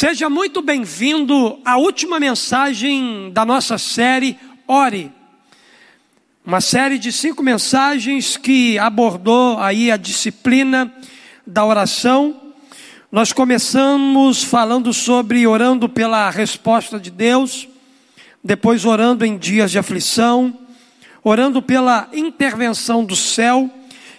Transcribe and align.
Seja 0.00 0.30
muito 0.30 0.62
bem-vindo 0.62 1.58
à 1.64 1.76
última 1.76 2.20
mensagem 2.20 3.32
da 3.32 3.44
nossa 3.44 3.76
série 3.76 4.38
Ore. 4.64 5.10
Uma 6.46 6.60
série 6.60 7.00
de 7.00 7.10
cinco 7.10 7.42
mensagens 7.42 8.36
que 8.36 8.78
abordou 8.78 9.58
aí 9.58 9.90
a 9.90 9.96
disciplina 9.96 10.94
da 11.44 11.64
oração. 11.64 12.40
Nós 13.10 13.32
começamos 13.32 14.44
falando 14.44 14.92
sobre 14.92 15.44
orando 15.48 15.88
pela 15.88 16.30
resposta 16.30 17.00
de 17.00 17.10
Deus, 17.10 17.66
depois 18.44 18.84
orando 18.84 19.24
em 19.24 19.36
dias 19.36 19.72
de 19.72 19.80
aflição, 19.80 20.56
orando 21.24 21.60
pela 21.60 22.08
intervenção 22.12 23.04
do 23.04 23.16
céu. 23.16 23.68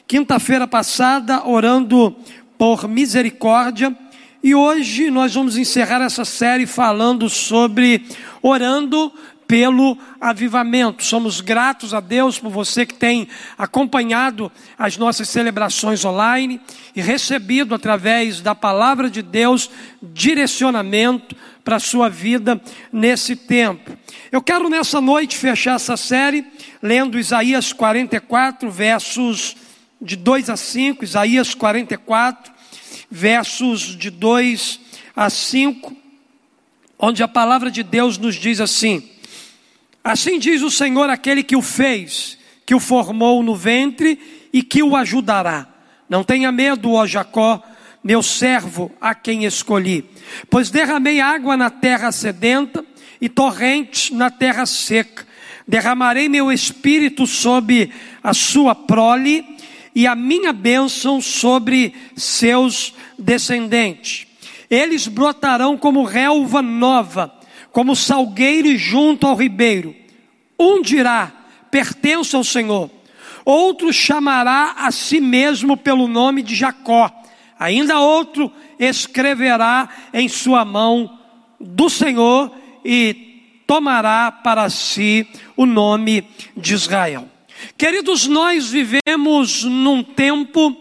Quinta-feira 0.05 0.67
passada, 0.67 1.47
orando 1.47 2.13
por 2.57 2.85
misericórdia 2.85 3.95
e 4.41 4.55
hoje 4.55 5.09
nós 5.09 5.33
vamos 5.33 5.57
encerrar 5.57 6.01
essa 6.01 6.23
série 6.23 6.65
falando 6.65 7.29
sobre 7.29 8.05
orando 8.41 9.11
pelo 9.45 9.97
avivamento. 10.21 11.03
Somos 11.03 11.41
gratos 11.41 11.93
a 11.93 11.99
Deus 11.99 12.39
por 12.39 12.49
você 12.49 12.85
que 12.85 12.93
tem 12.93 13.27
acompanhado 13.57 14.51
as 14.77 14.95
nossas 14.95 15.27
celebrações 15.27 16.05
online 16.05 16.61
e 16.95 17.01
recebido 17.01 17.75
através 17.75 18.39
da 18.39 18.55
palavra 18.55 19.09
de 19.09 19.21
Deus 19.21 19.69
direcionamento 20.01 21.35
para 21.63 21.75
a 21.75 21.79
sua 21.79 22.09
vida 22.09 22.61
nesse 22.93 23.35
tempo. 23.35 23.91
Eu 24.31 24.41
quero 24.41 24.69
nessa 24.69 25.01
noite 25.01 25.35
fechar 25.35 25.75
essa 25.75 25.97
série 25.97 26.45
lendo 26.81 27.19
Isaías 27.19 27.73
44, 27.73 28.71
versos 28.71 29.57
de 30.01 30.15
2 30.15 30.49
a 30.49 30.55
5, 30.55 31.03
Isaías 31.03 31.53
44 31.53 32.58
versos 33.09 33.97
de 33.97 34.09
2 34.09 34.79
a 35.15 35.29
5, 35.29 35.95
onde 36.97 37.23
a 37.23 37.27
palavra 37.27 37.71
de 37.71 37.83
Deus 37.83 38.17
nos 38.17 38.35
diz 38.35 38.59
assim: 38.61 39.09
Assim 40.03 40.39
diz 40.39 40.61
o 40.61 40.71
Senhor, 40.71 41.09
aquele 41.09 41.43
que 41.43 41.55
o 41.55 41.61
fez, 41.61 42.37
que 42.65 42.75
o 42.75 42.79
formou 42.79 43.41
no 43.41 43.55
ventre 43.55 44.47
e 44.53 44.61
que 44.61 44.83
o 44.83 44.95
ajudará. 44.95 45.67
Não 46.07 46.23
tenha 46.23 46.51
medo, 46.51 46.93
ó 46.93 47.05
Jacó, 47.05 47.61
meu 48.03 48.23
servo, 48.23 48.91
a 48.99 49.13
quem 49.13 49.45
escolhi, 49.45 50.05
pois 50.49 50.69
derramei 50.69 51.19
água 51.19 51.57
na 51.57 51.69
terra 51.69 52.11
sedenta 52.11 52.83
e 53.19 53.27
torrentes 53.27 54.11
na 54.11 54.29
terra 54.29 54.65
seca. 54.65 55.27
Derramarei 55.67 56.27
meu 56.27 56.51
espírito 56.51 57.27
sobre 57.27 57.91
a 58.23 58.33
sua 58.33 58.73
prole 58.73 59.45
e 59.93 60.07
a 60.07 60.15
minha 60.15 60.53
bênção 60.53 61.21
sobre 61.21 61.93
seus 62.15 62.93
descendentes. 63.17 64.27
Eles 64.69 65.07
brotarão 65.07 65.77
como 65.77 66.03
relva 66.03 66.61
nova, 66.61 67.33
como 67.71 67.95
salgueiro 67.95 68.77
junto 68.77 69.25
ao 69.25 69.35
ribeiro. 69.35 69.95
Um 70.59 70.81
dirá: 70.81 71.31
pertence 71.71 72.35
ao 72.35 72.43
Senhor. 72.43 72.89
Outro 73.43 73.91
chamará 73.91 74.75
a 74.77 74.91
si 74.91 75.19
mesmo 75.19 75.75
pelo 75.75 76.07
nome 76.07 76.43
de 76.43 76.55
Jacó. 76.55 77.11
Ainda 77.57 77.99
outro 77.99 78.51
escreverá 78.77 79.89
em 80.13 80.29
sua 80.29 80.63
mão 80.63 81.19
do 81.59 81.89
Senhor 81.89 82.51
e 82.85 83.63
tomará 83.65 84.31
para 84.31 84.69
si 84.69 85.27
o 85.57 85.65
nome 85.65 86.27
de 86.55 86.73
Israel. 86.73 87.27
Queridos, 87.77 88.27
nós 88.27 88.69
vivemos 88.69 89.63
num 89.63 90.03
tempo 90.03 90.75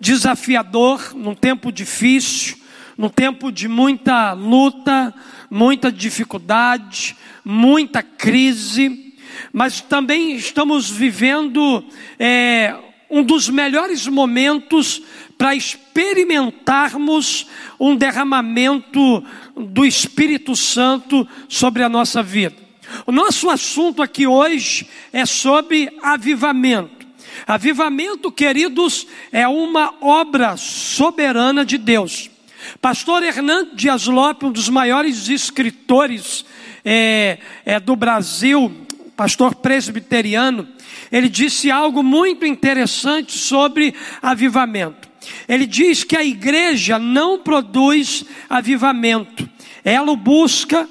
desafiador, 0.00 1.14
num 1.14 1.34
tempo 1.34 1.72
difícil, 1.72 2.56
num 2.96 3.08
tempo 3.08 3.50
de 3.50 3.68
muita 3.68 4.32
luta, 4.32 5.14
muita 5.50 5.90
dificuldade, 5.90 7.16
muita 7.44 8.02
crise, 8.02 9.14
mas 9.52 9.80
também 9.80 10.34
estamos 10.34 10.90
vivendo 10.90 11.84
é, 12.18 12.74
um 13.10 13.22
dos 13.22 13.48
melhores 13.48 14.06
momentos 14.06 15.02
para 15.36 15.54
experimentarmos 15.54 17.46
um 17.78 17.96
derramamento 17.96 19.24
do 19.56 19.84
Espírito 19.84 20.56
Santo 20.56 21.26
sobre 21.48 21.82
a 21.82 21.88
nossa 21.88 22.22
vida. 22.22 22.63
O 23.06 23.12
nosso 23.12 23.50
assunto 23.50 24.02
aqui 24.02 24.26
hoje 24.26 24.88
é 25.12 25.26
sobre 25.26 25.90
avivamento. 26.02 27.04
Avivamento, 27.46 28.30
queridos, 28.30 29.06
é 29.32 29.46
uma 29.46 29.94
obra 30.00 30.56
soberana 30.56 31.64
de 31.64 31.76
Deus. 31.76 32.30
Pastor 32.80 33.22
Hernando 33.22 33.74
Dias 33.74 34.06
Lopes, 34.06 34.48
um 34.48 34.52
dos 34.52 34.68
maiores 34.68 35.28
escritores 35.28 36.44
é, 36.84 37.38
é, 37.64 37.80
do 37.80 37.94
Brasil, 37.94 38.72
pastor 39.16 39.54
presbiteriano, 39.54 40.68
ele 41.10 41.28
disse 41.28 41.70
algo 41.70 42.02
muito 42.02 42.46
interessante 42.46 43.36
sobre 43.36 43.94
avivamento. 44.22 45.08
Ele 45.48 45.66
diz 45.66 46.04
que 46.04 46.16
a 46.16 46.24
igreja 46.24 46.98
não 46.98 47.38
produz 47.38 48.24
avivamento, 48.48 49.48
ela 49.84 50.10
o 50.10 50.16
busca 50.16 50.88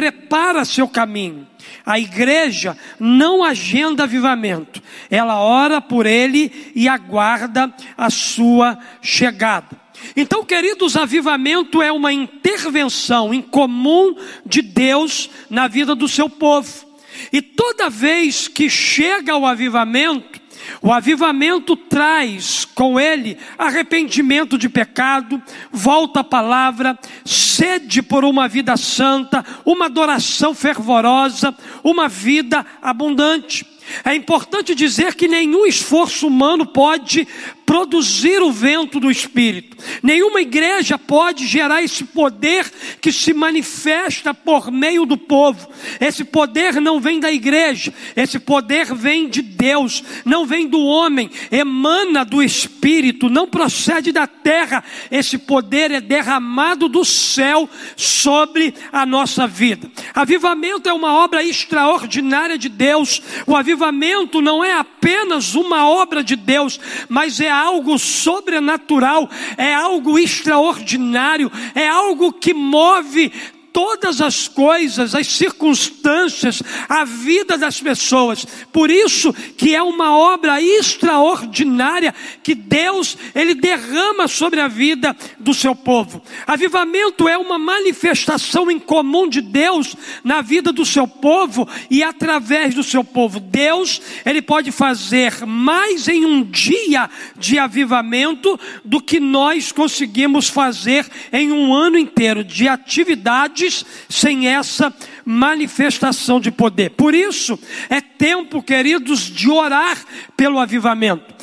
prepara 0.00 0.64
seu 0.64 0.88
caminho. 0.88 1.46
A 1.84 1.98
igreja 2.00 2.74
não 2.98 3.44
agenda 3.44 4.04
avivamento, 4.04 4.82
ela 5.10 5.38
ora 5.38 5.78
por 5.78 6.06
ele 6.06 6.72
e 6.74 6.88
aguarda 6.88 7.70
a 7.98 8.08
sua 8.08 8.78
chegada. 9.02 9.78
Então, 10.16 10.42
queridos, 10.42 10.96
avivamento 10.96 11.82
é 11.82 11.92
uma 11.92 12.14
intervenção 12.14 13.34
incomum 13.34 14.16
de 14.46 14.62
Deus 14.62 15.28
na 15.50 15.68
vida 15.68 15.94
do 15.94 16.08
seu 16.08 16.30
povo. 16.30 16.88
E 17.30 17.42
toda 17.42 17.90
vez 17.90 18.48
que 18.48 18.70
chega 18.70 19.36
o 19.36 19.44
avivamento, 19.44 20.39
o 20.82 20.92
avivamento 20.92 21.76
traz 21.76 22.64
com 22.64 22.98
ele 22.98 23.36
arrependimento 23.58 24.56
de 24.56 24.68
pecado, 24.68 25.42
volta 25.70 26.20
à 26.20 26.24
palavra, 26.24 26.98
sede 27.24 28.02
por 28.02 28.24
uma 28.24 28.48
vida 28.48 28.76
santa, 28.76 29.44
uma 29.64 29.86
adoração 29.86 30.54
fervorosa, 30.54 31.54
uma 31.82 32.08
vida 32.08 32.64
abundante. 32.80 33.66
É 34.04 34.14
importante 34.14 34.74
dizer 34.74 35.14
que 35.14 35.26
nenhum 35.26 35.66
esforço 35.66 36.26
humano 36.26 36.64
pode 36.66 37.26
produzir 37.70 38.42
o 38.42 38.50
vento 38.50 38.98
do 38.98 39.08
Espírito. 39.08 39.76
Nenhuma 40.02 40.40
igreja 40.40 40.98
pode 40.98 41.46
gerar 41.46 41.80
esse 41.80 42.02
poder 42.02 42.68
que 43.00 43.12
se 43.12 43.32
manifesta 43.32 44.34
por 44.34 44.72
meio 44.72 45.06
do 45.06 45.16
povo. 45.16 45.68
Esse 46.00 46.24
poder 46.24 46.80
não 46.80 46.98
vem 46.98 47.20
da 47.20 47.30
igreja, 47.30 47.94
esse 48.16 48.40
poder 48.40 48.92
vem 48.92 49.28
de 49.28 49.40
Deus, 49.40 50.02
não 50.24 50.44
vem 50.44 50.66
do 50.66 50.80
homem, 50.80 51.30
emana 51.48 52.24
do 52.24 52.42
Espírito, 52.42 53.30
não 53.30 53.46
procede 53.46 54.10
da 54.10 54.26
terra. 54.26 54.82
Esse 55.08 55.38
poder 55.38 55.92
é 55.92 56.00
derramado 56.00 56.88
do 56.88 57.04
céu 57.04 57.70
sobre 57.94 58.74
a 58.90 59.06
nossa 59.06 59.46
vida. 59.46 59.88
Avivamento 60.12 60.88
é 60.88 60.92
uma 60.92 61.14
obra 61.14 61.44
extraordinária 61.44 62.58
de 62.58 62.68
Deus. 62.68 63.22
O 63.46 63.54
avivamento 63.54 64.42
não 64.42 64.64
é 64.64 64.72
apenas 64.72 65.54
uma 65.54 65.88
obra 65.88 66.24
de 66.24 66.34
Deus, 66.34 66.80
mas 67.08 67.38
é 67.38 67.59
algo 67.60 67.98
sobrenatural, 67.98 69.28
é 69.56 69.74
algo 69.74 70.18
extraordinário, 70.18 71.50
é 71.74 71.86
algo 71.88 72.32
que 72.32 72.54
move 72.54 73.32
todas 73.72 74.20
as 74.20 74.48
coisas, 74.48 75.14
as 75.14 75.26
circunstâncias, 75.26 76.62
a 76.88 77.04
vida 77.04 77.56
das 77.56 77.80
pessoas. 77.80 78.44
Por 78.72 78.90
isso 78.90 79.32
que 79.32 79.74
é 79.74 79.82
uma 79.82 80.16
obra 80.16 80.60
extraordinária 80.60 82.14
que 82.42 82.54
Deus 82.54 83.16
ele 83.34 83.54
derrama 83.54 84.28
sobre 84.28 84.60
a 84.60 84.68
vida 84.68 85.16
do 85.38 85.54
seu 85.54 85.74
povo. 85.74 86.22
Avivamento 86.46 87.28
é 87.28 87.36
uma 87.36 87.58
manifestação 87.58 88.70
incomum 88.70 89.28
de 89.28 89.40
Deus 89.40 89.96
na 90.24 90.40
vida 90.40 90.72
do 90.72 90.84
seu 90.84 91.06
povo 91.06 91.68
e 91.90 92.02
através 92.02 92.74
do 92.74 92.82
seu 92.82 93.04
povo. 93.04 93.40
Deus, 93.40 94.00
ele 94.24 94.42
pode 94.42 94.72
fazer 94.72 95.44
mais 95.46 96.08
em 96.08 96.24
um 96.24 96.42
dia 96.42 97.08
de 97.36 97.58
avivamento 97.58 98.58
do 98.84 99.00
que 99.00 99.20
nós 99.20 99.72
conseguimos 99.72 100.48
fazer 100.48 101.06
em 101.32 101.52
um 101.52 101.72
ano 101.72 101.98
inteiro 101.98 102.44
de 102.44 102.68
atividade 102.68 103.59
sem 104.08 104.48
essa 104.48 104.94
manifestação 105.24 106.40
de 106.40 106.50
poder. 106.50 106.90
Por 106.90 107.14
isso, 107.14 107.58
é 107.88 108.00
tempo, 108.00 108.62
queridos, 108.62 109.20
de 109.20 109.50
orar 109.50 109.98
pelo 110.36 110.58
avivamento. 110.58 111.34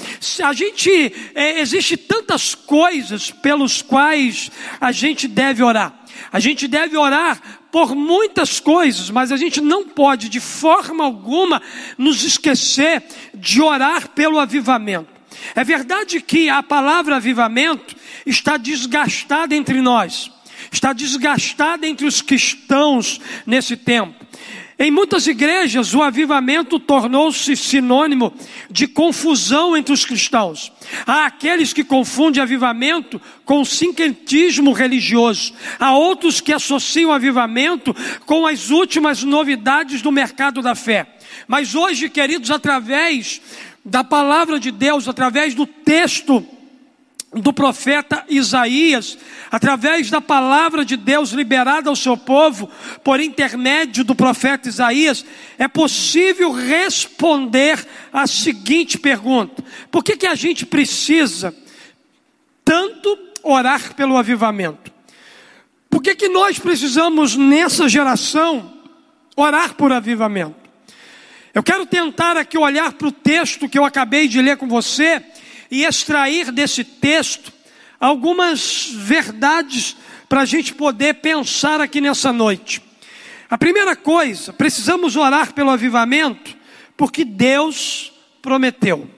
A 0.44 0.54
gente, 0.54 1.14
é, 1.36 1.60
existe 1.60 1.98
tantas 1.98 2.56
coisas 2.56 3.32
pelos 3.32 3.82
quais 3.82 4.50
a 4.80 4.92
gente 4.92 5.28
deve 5.28 5.64
orar. 5.64 5.94
A 6.32 6.40
gente 6.40 6.68
deve 6.68 6.98
orar 6.98 7.40
por 7.72 7.96
muitas 7.96 8.60
coisas, 8.60 9.10
mas 9.10 9.32
a 9.32 9.38
gente 9.38 9.62
não 9.62 9.88
pode, 9.88 10.30
de 10.30 10.40
forma 10.40 11.04
alguma, 11.04 11.62
nos 11.98 12.24
esquecer 12.24 13.04
de 13.34 13.62
orar 13.62 14.10
pelo 14.10 14.40
avivamento. 14.40 15.18
É 15.56 15.64
verdade 15.64 16.22
que 16.22 16.50
a 16.50 16.64
palavra 16.64 17.18
avivamento 17.18 17.96
está 18.26 18.58
desgastada 18.58 19.56
entre 19.56 19.82
nós. 19.82 20.32
Está 20.72 20.94
desgastada 20.94 21.88
entre 21.88 22.06
os 22.06 22.22
cristãos 22.22 23.20
nesse 23.46 23.76
tempo. 23.76 24.28
Em 24.80 24.92
muitas 24.92 25.26
igrejas, 25.26 25.96
o 25.96 26.04
avivamento 26.04 26.80
tornou-se 26.80 27.58
sinônimo 27.58 28.32
de 28.70 28.86
confusão 28.86 29.76
entre 29.76 29.92
os 29.92 30.06
cristãos. 30.06 30.72
Há 31.06 31.26
aqueles 31.26 31.74
que 31.74 31.84
confundem 31.84 32.44
avivamento 32.44 33.20
com 33.44 33.66
sincretismo 33.66 34.74
religioso. 34.74 35.52
Há 35.80 35.98
outros 35.98 36.40
que 36.40 36.54
associam 36.54 37.12
avivamento 37.12 37.96
com 38.28 38.46
as 38.46 38.70
últimas 38.70 39.24
novidades 39.24 40.04
do 40.04 40.12
mercado 40.12 40.62
da 40.62 40.76
fé. 40.76 41.08
Mas 41.48 41.74
hoje, 41.74 42.08
queridos, 42.08 42.52
através 42.52 43.42
da 43.84 44.04
palavra 44.04 44.60
de 44.60 44.70
Deus, 44.70 45.08
através 45.08 45.56
do 45.56 45.66
texto 45.66 46.46
do 47.34 47.52
profeta 47.52 48.24
Isaías, 48.30 49.18
através 49.52 50.10
da 50.10 50.22
palavra 50.22 50.86
de 50.86 50.96
Deus 50.96 51.32
liberada 51.32 51.90
ao 51.90 51.96
seu 51.96 52.16
povo, 52.16 52.70
por 53.04 53.20
intermédio 53.20 54.04
do 54.04 54.16
profeta 54.16 54.70
Isaías, 54.70 55.26
é 55.58 55.68
possível 55.68 56.52
responder 56.52 57.86
a 58.14 58.26
seguinte 58.26 58.98
pergunta: 58.98 59.64
por 59.92 60.04
que, 60.04 60.16
que 60.16 60.28
a 60.28 60.36
gente 60.36 60.66
precisa 60.66 61.54
tanto 62.64 63.18
orar 63.44 63.94
pelo 63.96 64.18
avivamento? 64.18 64.92
Por 65.90 66.02
que, 66.02 66.16
que 66.16 66.30
nós 66.30 66.60
precisamos, 66.60 67.36
nessa 67.36 67.90
geração, 67.90 68.74
orar 69.36 69.74
por 69.74 69.92
avivamento? 69.92 70.68
Eu 71.54 71.64
quero 71.64 71.86
tentar 71.86 72.38
aqui 72.38 72.58
olhar 72.58 72.94
para 72.94 73.08
o 73.08 73.12
texto 73.12 73.68
que 73.68 73.80
eu 73.80 73.84
acabei 73.84 74.28
de 74.28 74.42
ler 74.42 74.58
com 74.58 74.68
você 74.68 75.24
e 75.70 75.84
extrair 75.84 76.52
desse 76.52 76.84
texto 76.84 77.52
algumas 78.00 78.90
verdades 78.92 79.96
para 80.30 80.42
a 80.42 80.46
gente 80.46 80.74
poder 80.74 81.16
pensar 81.16 81.82
aqui 81.82 82.02
nessa 82.02 82.32
noite. 82.32 82.82
A 83.50 83.58
primeira 83.58 83.96
coisa, 83.96 84.52
precisamos 84.52 85.16
orar 85.16 85.54
pelo 85.54 85.70
avivamento, 85.70 86.56
porque 86.98 87.24
Deus 87.24 88.12
prometeu. 88.42 89.10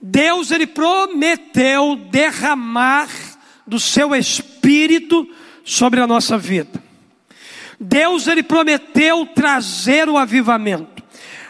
Deus 0.00 0.50
ele 0.50 0.66
prometeu 0.66 1.96
derramar 1.96 3.08
do 3.66 3.80
seu 3.80 4.14
espírito 4.14 5.28
sobre 5.64 6.00
a 6.00 6.06
nossa 6.06 6.38
vida. 6.38 6.82
Deus 7.80 8.26
ele 8.26 8.42
prometeu 8.42 9.26
trazer 9.26 10.08
o 10.08 10.18
avivamento. 10.18 11.02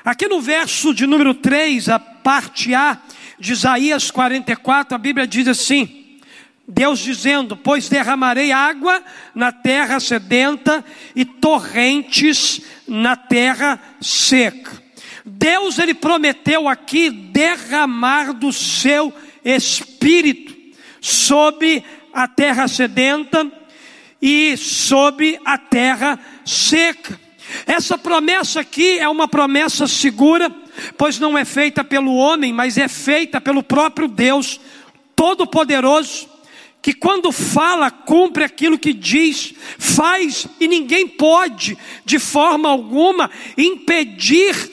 Aqui 0.05 0.27
no 0.29 0.41
verso 0.41 0.95
de 0.95 1.07
número 1.07 1.35
3, 1.35 1.89
a 1.89 1.99
parte 1.99 2.75
A, 2.75 2.99
de 3.39 3.53
Isaías 3.53 4.11
44, 4.11 4.95
a 4.95 4.99
Bíblia 4.99 5.27
diz 5.27 5.47
assim: 5.47 6.19
Deus 6.67 6.99
dizendo: 6.99 7.57
Pois 7.57 7.89
derramarei 7.89 8.53
água 8.53 9.03
na 9.35 9.53
terra 9.53 10.01
sedenta 10.01 10.85
e 11.15 11.25
torrentes 11.25 12.61
na 12.87 13.17
terra 13.17 13.81
seca. 14.01 14.83
Deus 15.25 15.79
ele 15.79 15.95
prometeu 15.95 16.69
aqui 16.69 17.11
derramar 17.11 18.33
do 18.33 18.53
seu 18.53 19.13
espírito 19.45 20.57
sobre 21.01 21.85
a 22.13 22.27
terra 22.27 22.67
sedenta 22.67 23.51
e 24.21 24.57
sobre 24.57 25.39
a 25.45 25.57
terra 25.57 26.19
seca. 26.45 27.19
Essa 27.67 27.97
promessa 27.97 28.61
aqui 28.61 28.99
é 28.99 29.09
uma 29.09 29.29
promessa 29.29 29.87
segura 29.87 30.55
pois 30.97 31.19
não 31.19 31.37
é 31.37 31.45
feita 31.45 31.85
pelo 31.85 32.15
homem, 32.15 32.53
mas 32.53 32.79
é 32.79 32.89
feita 32.89 33.41
pelo 33.41 33.63
próprio 33.63 34.09
Deus 34.09 34.61
Todo-Poderoso, 35.15 36.29
que 36.81 36.93
quando 36.93 37.33
fala, 37.33 37.91
cumpre 37.91 38.45
aquilo 38.45 38.79
que 38.79 38.93
diz, 38.93 39.53
faz, 39.79 40.47
e 40.61 40.69
ninguém 40.69 41.09
pode, 41.09 41.77
de 42.05 42.19
forma 42.19 42.69
alguma, 42.69 43.31
impedir 43.57 44.71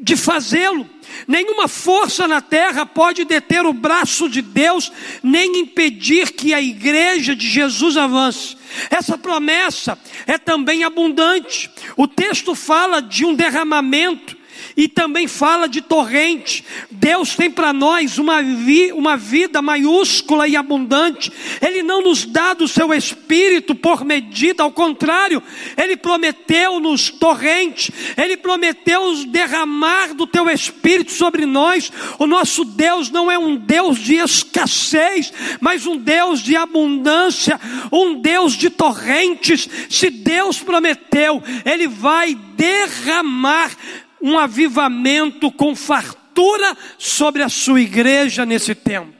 de 0.00 0.16
fazê-lo. 0.16 0.88
Nenhuma 1.26 1.66
força 1.66 2.28
na 2.28 2.40
terra 2.40 2.84
pode 2.84 3.24
deter 3.24 3.64
o 3.64 3.72
braço 3.72 4.28
de 4.28 4.42
Deus, 4.42 4.92
nem 5.22 5.60
impedir 5.60 6.32
que 6.32 6.52
a 6.52 6.60
igreja 6.60 7.34
de 7.34 7.48
Jesus 7.48 7.96
avance. 7.96 8.56
Essa 8.90 9.16
promessa 9.16 9.98
é 10.26 10.36
também 10.36 10.84
abundante. 10.84 11.70
O 11.96 12.06
texto 12.06 12.54
fala 12.54 13.00
de 13.00 13.24
um 13.24 13.34
derramamento 13.34 14.35
e 14.76 14.88
também 14.88 15.26
fala 15.26 15.68
de 15.68 15.80
torrente. 15.80 16.64
Deus 16.90 17.34
tem 17.34 17.50
para 17.50 17.72
nós 17.72 18.18
uma, 18.18 18.42
vi, 18.42 18.92
uma 18.92 19.16
vida 19.16 19.60
maiúscula 19.60 20.48
e 20.48 20.56
abundante. 20.56 21.30
Ele 21.60 21.82
não 21.82 22.02
nos 22.02 22.24
dá 22.24 22.54
do 22.54 22.66
seu 22.66 22.92
espírito 22.94 23.74
por 23.74 24.04
medida, 24.04 24.62
ao 24.62 24.72
contrário, 24.72 25.42
Ele 25.76 25.96
prometeu-nos 25.96 27.10
torrente, 27.10 27.92
Ele 28.16 28.36
prometeu 28.36 28.96
derramar 29.26 30.14
do 30.14 30.26
teu 30.26 30.48
espírito 30.48 31.12
sobre 31.12 31.46
nós. 31.46 31.92
O 32.18 32.26
nosso 32.26 32.64
Deus 32.64 33.10
não 33.10 33.30
é 33.30 33.38
um 33.38 33.56
Deus 33.56 33.98
de 33.98 34.16
escassez, 34.16 35.32
mas 35.60 35.86
um 35.86 35.96
Deus 35.96 36.40
de 36.40 36.56
abundância, 36.56 37.60
um 37.92 38.20
Deus 38.20 38.54
de 38.54 38.70
torrentes. 38.70 39.68
Se 39.88 40.10
Deus 40.10 40.58
prometeu, 40.58 41.42
Ele 41.64 41.86
vai 41.86 42.34
derramar 42.34 43.70
um 44.20 44.38
avivamento 44.38 45.50
com 45.50 45.74
fartura 45.74 46.76
sobre 46.98 47.42
a 47.42 47.48
sua 47.48 47.80
igreja 47.80 48.44
nesse 48.44 48.74
tempo. 48.74 49.14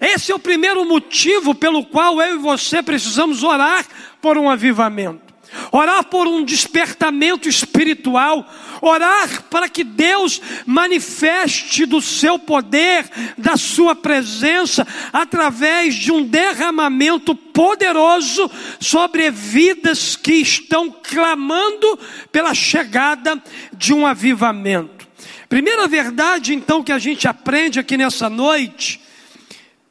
Esse 0.00 0.32
é 0.32 0.34
o 0.34 0.38
primeiro 0.38 0.84
motivo 0.84 1.54
pelo 1.54 1.84
qual 1.84 2.20
eu 2.22 2.36
e 2.36 2.38
você 2.38 2.82
precisamos 2.82 3.42
orar 3.42 3.84
por 4.20 4.38
um 4.38 4.48
avivamento. 4.48 5.29
Orar 5.72 6.04
por 6.04 6.26
um 6.26 6.44
despertamento 6.44 7.48
espiritual, 7.48 8.48
orar 8.80 9.44
para 9.44 9.68
que 9.68 9.82
Deus 9.84 10.40
manifeste 10.64 11.86
do 11.86 12.00
seu 12.00 12.38
poder, 12.38 13.08
da 13.36 13.56
sua 13.56 13.94
presença, 13.94 14.86
através 15.12 15.94
de 15.94 16.12
um 16.12 16.24
derramamento 16.24 17.34
poderoso 17.34 18.50
sobre 18.78 19.30
vidas 19.30 20.16
que 20.16 20.34
estão 20.34 20.90
clamando 20.90 21.98
pela 22.30 22.54
chegada 22.54 23.42
de 23.72 23.92
um 23.92 24.06
avivamento. 24.06 25.08
Primeira 25.48 25.88
verdade, 25.88 26.54
então, 26.54 26.82
que 26.82 26.92
a 26.92 26.98
gente 26.98 27.26
aprende 27.26 27.80
aqui 27.80 27.96
nessa 27.96 28.30
noite, 28.30 29.00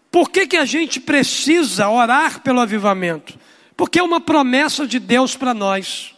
por 0.10 0.29
que, 0.29 0.48
que 0.48 0.57
a 0.57 0.65
gente 0.65 1.00
precisa 1.00 1.89
orar 1.89 2.41
pelo 2.41 2.62
avivamento? 2.62 3.38
Porque 3.79 3.98
é 3.98 4.03
uma 4.03 4.19
promessa 4.19 4.86
de 4.86 5.00
Deus 5.00 5.38
para 5.38 5.53
nós, 5.53 6.13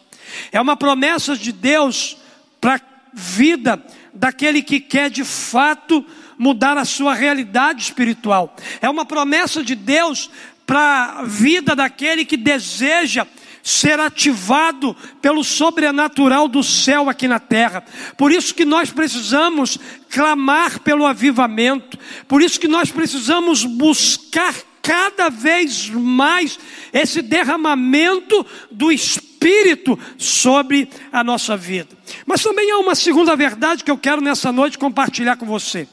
é 0.50 0.60
uma 0.60 0.76
promessa 0.76 1.36
de 1.36 1.52
Deus 1.52 2.16
para 2.60 2.74
a 2.74 2.80
vida 3.12 3.80
daquele 4.12 4.62
que 4.62 4.80
quer 4.80 5.08
de 5.08 5.22
fato 5.22 6.04
mudar 6.36 6.76
a 6.76 6.84
sua 6.84 7.14
realidade 7.14 7.80
espiritual. 7.80 8.56
É 8.80 8.90
uma 8.90 9.04
promessa 9.04 9.62
de 9.62 9.76
Deus 9.76 10.28
para 10.66 11.20
a 11.20 11.22
vida 11.22 11.76
daquele 11.76 12.24
que 12.24 12.36
deseja 12.36 13.28
ser 13.62 14.00
ativado 14.00 14.96
pelo 15.20 15.44
sobrenatural 15.44 16.48
do 16.48 16.64
céu 16.64 17.08
aqui 17.08 17.28
na 17.28 17.38
terra. 17.38 17.84
Por 18.16 18.32
isso 18.32 18.56
que 18.56 18.64
nós 18.64 18.90
precisamos 18.90 19.78
clamar 20.10 20.80
pelo 20.80 21.06
avivamento. 21.06 21.96
Por 22.26 22.42
isso 22.42 22.58
que 22.58 22.66
nós 22.66 22.90
precisamos 22.90 23.64
buscar 23.64 24.52
cada 24.82 25.30
vez 25.30 25.88
mais 25.88 26.58
esse 26.92 27.22
derramamento 27.22 28.44
do 28.70 28.90
Espírito 28.90 29.98
sobre 30.18 30.90
a 31.12 31.22
nossa 31.22 31.56
vida. 31.56 31.96
Mas 32.26 32.42
também 32.42 32.70
há 32.72 32.78
uma 32.78 32.96
segunda 32.96 33.36
verdade 33.36 33.84
que 33.84 33.90
eu 33.90 33.96
quero 33.96 34.20
nessa 34.20 34.50
noite 34.50 34.76
compartilhar 34.76 35.36
com 35.36 35.46
você. 35.46 35.86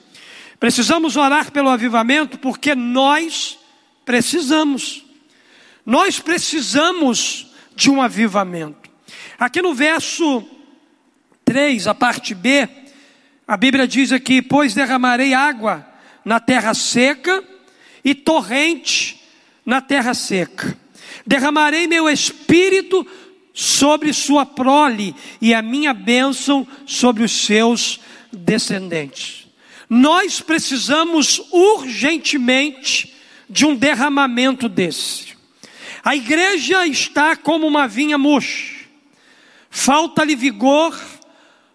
Precisamos 0.60 1.16
orar 1.16 1.52
pelo 1.52 1.70
avivamento 1.70 2.38
porque 2.40 2.74
nós 2.74 3.58
precisamos. 4.04 5.06
Nós 5.86 6.20
precisamos 6.20 7.48
de 7.76 7.90
um 7.90 8.02
avivamento. 8.02 8.90
Aqui 9.40 9.62
no 9.62 9.74
verso 9.74 10.44
3, 11.46 11.88
a 11.88 11.96
parte 11.96 12.36
B, 12.36 12.68
a 13.48 13.56
Bíblia 13.56 13.88
diz 13.88 14.12
aqui: 14.12 14.42
Pois 14.42 14.74
derramarei 14.74 15.34
água 15.34 15.88
na 16.26 16.40
terra 16.40 16.74
seca 16.74 17.44
e 18.04 18.14
torrente 18.16 19.22
na 19.66 19.82
terra 19.82 20.14
seca. 20.14 20.78
Derramarei 21.26 21.88
meu 21.88 22.10
espírito 22.10 23.06
sobre 23.54 24.14
sua 24.14 24.46
prole 24.46 25.16
e 25.42 25.54
a 25.54 25.62
minha 25.62 25.94
bênção 25.94 26.68
sobre 26.86 27.24
os 27.24 27.32
seus 27.46 28.00
descendentes. 28.32 29.48
Nós 29.90 30.40
precisamos 30.40 31.42
urgentemente 31.52 33.16
de 33.50 33.66
um 33.66 33.76
derramamento 33.76 34.70
desse. 34.70 35.36
A 36.04 36.16
igreja 36.16 36.86
está 36.88 37.36
como 37.36 37.68
uma 37.68 37.88
vinha 37.88 38.18
murcha. 38.18 38.86
Falta-lhe 39.70 40.36
vigor, 40.36 40.98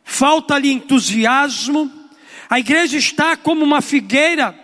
falta-lhe 0.02 0.72
entusiasmo. 0.72 1.92
A 2.48 2.58
igreja 2.58 2.96
está 2.96 3.36
como 3.36 3.64
uma 3.64 3.80
figueira 3.80 4.58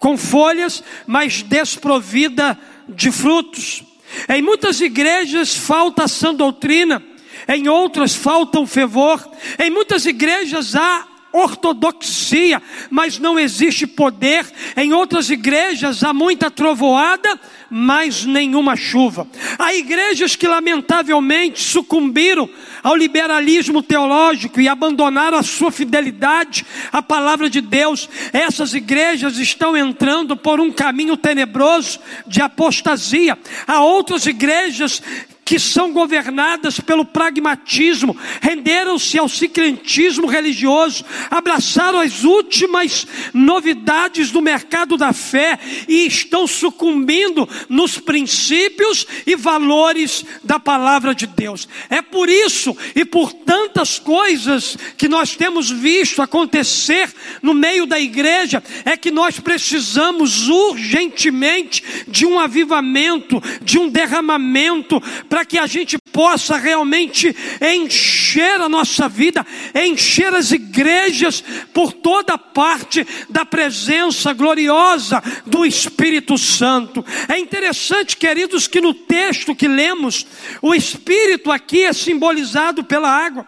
com 0.00 0.16
folhas, 0.16 0.82
mas 1.06 1.42
desprovida 1.42 2.58
de 2.88 3.12
frutos. 3.12 3.84
Em 4.28 4.42
muitas 4.42 4.80
igrejas 4.80 5.54
falta 5.54 6.08
sã 6.08 6.34
doutrina, 6.34 7.00
em 7.46 7.68
outras 7.68 8.14
falta 8.14 8.66
fervor, 8.66 9.24
em 9.58 9.70
muitas 9.70 10.06
igrejas 10.06 10.74
há 10.74 11.06
ortodoxia, 11.32 12.62
mas 12.90 13.18
não 13.18 13.38
existe 13.38 13.86
poder. 13.86 14.46
Em 14.76 14.92
outras 14.92 15.30
igrejas 15.30 16.02
há 16.02 16.12
muita 16.12 16.50
trovoada, 16.50 17.38
mas 17.70 18.24
nenhuma 18.24 18.74
chuva. 18.74 19.26
Há 19.58 19.74
igrejas 19.74 20.34
que 20.34 20.48
lamentavelmente 20.48 21.62
sucumbiram 21.62 22.48
ao 22.82 22.96
liberalismo 22.96 23.82
teológico 23.82 24.60
e 24.60 24.68
abandonaram 24.68 25.38
a 25.38 25.42
sua 25.42 25.70
fidelidade 25.70 26.66
à 26.92 27.00
palavra 27.00 27.48
de 27.48 27.60
Deus. 27.60 28.08
Essas 28.32 28.74
igrejas 28.74 29.38
estão 29.38 29.76
entrando 29.76 30.36
por 30.36 30.58
um 30.60 30.72
caminho 30.72 31.16
tenebroso 31.16 32.00
de 32.26 32.42
apostasia. 32.42 33.38
Há 33.66 33.80
outras 33.80 34.26
igrejas 34.26 35.02
que 35.50 35.58
são 35.58 35.92
governadas 35.92 36.78
pelo 36.78 37.04
pragmatismo, 37.04 38.16
renderam-se 38.40 39.18
ao 39.18 39.28
secretismo 39.28 40.28
religioso, 40.28 41.04
abraçaram 41.28 41.98
as 41.98 42.22
últimas 42.22 43.04
novidades 43.34 44.30
do 44.30 44.40
mercado 44.40 44.96
da 44.96 45.12
fé 45.12 45.58
e 45.88 46.06
estão 46.06 46.46
sucumbindo 46.46 47.48
nos 47.68 47.98
princípios 47.98 49.04
e 49.26 49.34
valores 49.34 50.24
da 50.44 50.60
palavra 50.60 51.16
de 51.16 51.26
Deus. 51.26 51.68
É 51.88 52.00
por 52.00 52.28
isso 52.28 52.76
e 52.94 53.04
por 53.04 53.32
tantas 53.32 53.98
coisas 53.98 54.78
que 54.96 55.08
nós 55.08 55.34
temos 55.34 55.68
visto 55.68 56.22
acontecer 56.22 57.12
no 57.42 57.54
meio 57.54 57.86
da 57.86 57.98
igreja, 57.98 58.62
é 58.84 58.96
que 58.96 59.10
nós 59.10 59.40
precisamos 59.40 60.46
urgentemente 60.48 61.82
de 62.06 62.24
um 62.24 62.38
avivamento, 62.38 63.42
de 63.60 63.80
um 63.80 63.88
derramamento 63.88 65.02
para 65.28 65.39
para 65.40 65.46
que 65.46 65.58
a 65.58 65.66
gente 65.66 65.96
possa 66.12 66.58
realmente 66.58 67.34
encher 67.62 68.60
a 68.60 68.68
nossa 68.68 69.08
vida, 69.08 69.46
encher 69.74 70.34
as 70.34 70.52
igrejas 70.52 71.42
por 71.72 71.94
toda 71.94 72.36
parte 72.36 73.06
da 73.30 73.46
presença 73.46 74.34
gloriosa 74.34 75.22
do 75.46 75.64
Espírito 75.64 76.36
Santo. 76.36 77.02
É 77.26 77.38
interessante, 77.38 78.18
queridos, 78.18 78.66
que 78.66 78.82
no 78.82 78.92
texto 78.92 79.54
que 79.54 79.66
lemos, 79.66 80.26
o 80.60 80.74
Espírito 80.74 81.50
aqui 81.50 81.84
é 81.84 81.92
simbolizado 81.94 82.84
pela 82.84 83.08
água. 83.08 83.46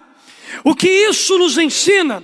O 0.64 0.75
que 0.75 0.88
isso 0.88 1.37
nos 1.37 1.58
ensina? 1.58 2.22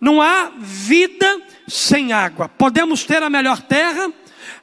Não 0.00 0.22
há 0.22 0.52
vida 0.60 1.42
sem 1.66 2.12
água. 2.12 2.48
Podemos 2.48 3.02
ter 3.02 3.20
a 3.20 3.28
melhor 3.28 3.62
terra, 3.62 4.12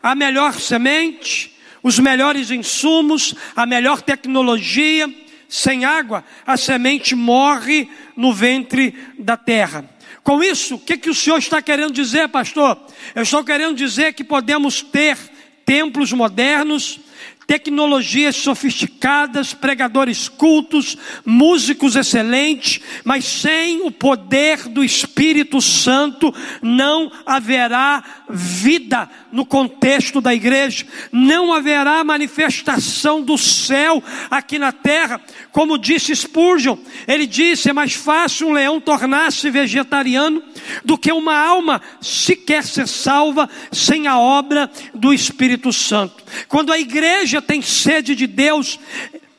a 0.01 0.15
melhor 0.15 0.53
semente, 0.53 1.54
os 1.85 1.99
melhores 1.99 2.49
insumos, 2.49 3.35
a 3.55 3.63
melhor 3.63 4.01
tecnologia. 4.01 5.07
Sem 5.47 5.85
água, 5.85 6.25
a 6.43 6.57
semente 6.57 7.13
morre 7.13 7.87
no 8.17 8.33
ventre 8.33 8.95
da 9.19 9.37
terra. 9.37 9.87
Com 10.23 10.43
isso, 10.43 10.73
o 10.73 10.79
que, 10.79 10.97
que 10.97 11.11
o 11.11 11.13
Senhor 11.13 11.37
está 11.37 11.61
querendo 11.61 11.93
dizer, 11.93 12.27
pastor? 12.29 12.83
Eu 13.13 13.21
estou 13.21 13.43
querendo 13.43 13.75
dizer 13.75 14.13
que 14.13 14.23
podemos 14.23 14.81
ter 14.81 15.15
templos 15.63 16.11
modernos, 16.11 16.99
tecnologias 17.47 18.35
sofisticadas, 18.35 19.53
pregadores 19.53 20.27
cultos, 20.27 20.97
músicos 21.25 21.95
excelentes, 21.95 22.81
mas 23.03 23.25
sem 23.25 23.81
o 23.81 23.91
poder 23.91 24.67
do 24.67 24.83
Espírito 24.83 25.61
Santo 25.61 26.33
não 26.61 27.11
haverá 27.25 28.03
vida 28.29 29.09
no 29.31 29.45
contexto 29.45 30.19
da 30.21 30.33
igreja, 30.33 30.85
não 31.11 31.53
haverá 31.53 32.03
manifestação 32.03 33.21
do 33.21 33.37
céu 33.37 34.03
aqui 34.29 34.57
na 34.57 34.71
terra. 34.71 35.21
Como 35.51 35.77
disse 35.77 36.15
Spurgeon, 36.15 36.77
ele 37.07 37.27
disse: 37.27 37.69
é 37.69 37.73
mais 37.73 37.93
fácil 37.93 38.47
um 38.47 38.53
leão 38.53 38.79
tornar-se 38.79 39.49
vegetariano 39.49 40.41
do 40.83 40.97
que 40.97 41.11
uma 41.11 41.37
alma 41.37 41.81
sequer 42.01 42.63
ser 42.63 42.87
salva 42.87 43.49
sem 43.71 44.07
a 44.07 44.17
obra 44.17 44.69
do 44.93 45.13
Espírito 45.13 45.71
Santo. 45.71 46.23
Quando 46.47 46.71
a 46.71 46.79
igreja 46.79 47.34
tem 47.41 47.61
sede 47.61 48.15
de 48.15 48.27
Deus, 48.27 48.79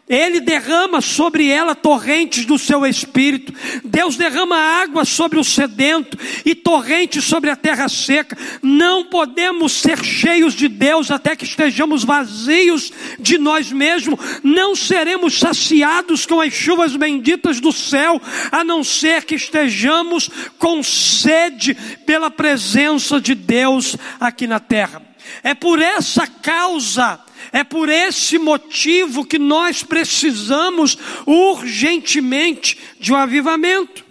ele 0.09 0.39
derrama 0.39 1.01
sobre 1.01 1.49
ela 1.49 1.75
torrentes 1.75 2.45
do 2.45 2.57
seu 2.57 2.87
espírito. 2.87 3.53
Deus 3.83 4.17
derrama 4.17 4.57
água 4.57 5.05
sobre 5.05 5.37
o 5.37 5.43
sedento 5.43 6.17
e 6.45 6.55
torrentes 6.55 7.25
sobre 7.25 7.51
a 7.51 7.57
terra 7.57 7.89
seca. 7.89 8.39
Não 8.63 9.05
podemos 9.07 9.73
ser 9.73 10.03
cheios 10.05 10.55
de 10.55 10.69
Deus 10.69 11.11
até 11.11 11.35
que 11.35 11.45
estejamos 11.45 12.05
vazios 12.05 12.93
de 13.19 13.37
nós 13.37 13.73
mesmos. 13.73 14.21
Não 14.45 14.77
seremos 14.77 15.41
saciados 15.41 16.25
com 16.25 16.41
as 16.41 16.53
chuvas 16.53 16.95
benditas 16.95 17.59
do 17.59 17.73
céu, 17.73 18.23
a 18.53 18.63
não 18.63 18.85
ser 18.85 19.25
que 19.25 19.35
estejamos 19.35 20.31
com 20.57 20.85
sede 20.85 21.75
pela 22.07 22.31
presença 22.31 23.21
de 23.21 23.35
Deus 23.35 23.97
aqui 24.21 24.47
na 24.47 24.61
terra. 24.61 25.03
É 25.43 25.55
por 25.55 25.81
essa 25.81 26.27
causa 26.27 27.21
é 27.53 27.65
por 27.65 27.89
esse 27.89 28.39
motivo 28.39 29.25
que 29.25 29.39
nós 29.39 29.83
precisamos 29.83 30.99
urgentemente 31.27 32.79
de 32.99 33.13
um 33.13 33.17
avivamento. 33.17 34.05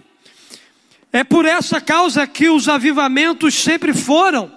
É 1.12 1.24
por 1.24 1.44
essa 1.44 1.80
causa 1.80 2.26
que 2.26 2.48
os 2.48 2.68
avivamentos 2.68 3.54
sempre 3.54 3.94
foram 3.94 4.52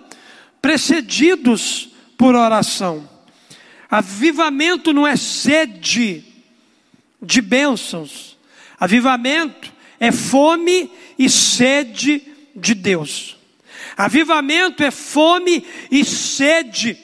precedidos 0.61 1.89
por 2.17 2.35
oração. 2.35 3.09
Avivamento 3.89 4.93
não 4.93 5.07
é 5.07 5.15
sede 5.15 6.23
de 7.21 7.41
bênçãos. 7.41 8.37
Avivamento 8.79 9.71
é 9.99 10.11
fome 10.11 10.91
e 11.17 11.29
sede 11.29 12.21
de 12.55 12.73
Deus. 12.73 13.38
Avivamento 13.99 14.81
é 14.81 14.91
fome 14.91 15.61
e 15.91 16.05
sede 16.05 16.97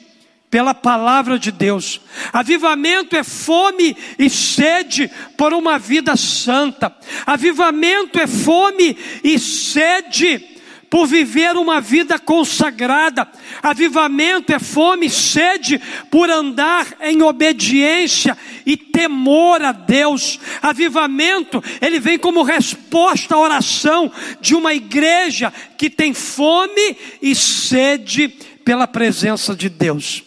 pela 0.50 0.72
palavra 0.72 1.38
de 1.38 1.52
Deus. 1.52 2.00
Avivamento 2.32 3.14
é 3.14 3.22
fome 3.22 3.94
e 4.18 4.30
sede 4.30 5.10
por 5.36 5.52
uma 5.52 5.78
vida 5.78 6.16
santa. 6.16 6.90
Avivamento 7.26 8.18
é 8.18 8.26
fome 8.26 8.96
e 9.22 9.38
sede 9.38 10.55
por 10.90 11.06
viver 11.06 11.56
uma 11.56 11.80
vida 11.80 12.18
consagrada. 12.18 13.28
Avivamento 13.62 14.52
é 14.52 14.58
fome 14.58 15.06
e 15.06 15.10
sede 15.10 15.80
por 16.10 16.30
andar 16.30 16.86
em 17.00 17.22
obediência 17.22 18.36
e 18.64 18.76
temor 18.76 19.62
a 19.62 19.72
Deus. 19.72 20.38
Avivamento, 20.62 21.62
ele 21.80 21.98
vem 21.98 22.18
como 22.18 22.42
resposta 22.42 23.34
à 23.34 23.38
oração 23.38 24.10
de 24.40 24.54
uma 24.54 24.74
igreja 24.74 25.52
que 25.76 25.90
tem 25.90 26.14
fome 26.14 26.96
e 27.20 27.34
sede 27.34 28.28
pela 28.64 28.86
presença 28.86 29.54
de 29.54 29.68
Deus. 29.68 30.24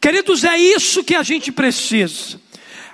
Queridos, 0.00 0.44
é 0.44 0.58
isso 0.58 1.04
que 1.04 1.14
a 1.14 1.22
gente 1.22 1.52
precisa. 1.52 2.40